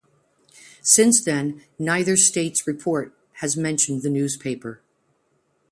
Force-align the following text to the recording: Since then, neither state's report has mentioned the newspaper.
Since 0.81 1.23
then, 1.23 1.61
neither 1.77 2.17
state's 2.17 2.65
report 2.65 3.13
has 3.33 3.55
mentioned 3.55 4.01
the 4.01 4.09
newspaper. 4.09 4.81